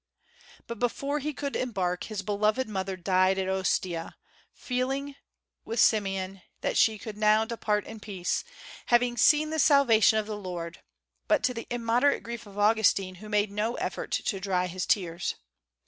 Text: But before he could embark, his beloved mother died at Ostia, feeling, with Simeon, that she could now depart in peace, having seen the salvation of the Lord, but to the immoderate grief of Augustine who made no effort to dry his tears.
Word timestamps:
But 0.65 0.79
before 0.79 1.19
he 1.19 1.31
could 1.31 1.55
embark, 1.55 2.05
his 2.05 2.23
beloved 2.23 2.67
mother 2.67 2.97
died 2.97 3.37
at 3.37 3.47
Ostia, 3.47 4.15
feeling, 4.51 5.13
with 5.63 5.79
Simeon, 5.79 6.41
that 6.61 6.75
she 6.75 6.97
could 6.97 7.15
now 7.19 7.45
depart 7.45 7.85
in 7.85 7.99
peace, 7.99 8.43
having 8.87 9.15
seen 9.15 9.51
the 9.51 9.59
salvation 9.59 10.17
of 10.17 10.25
the 10.25 10.35
Lord, 10.35 10.81
but 11.27 11.43
to 11.43 11.53
the 11.53 11.67
immoderate 11.69 12.23
grief 12.23 12.47
of 12.47 12.57
Augustine 12.57 13.13
who 13.21 13.29
made 13.29 13.51
no 13.51 13.75
effort 13.75 14.09
to 14.09 14.39
dry 14.39 14.65
his 14.65 14.87
tears. 14.87 15.35